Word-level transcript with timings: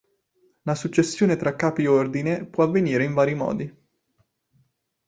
La 0.63 0.73
successione 0.73 1.35
tra 1.35 1.55
Capi-Ordine 1.55 2.47
può 2.47 2.63
avvenire 2.63 3.03
in 3.03 3.13
vari 3.13 3.35
modi. 3.35 3.75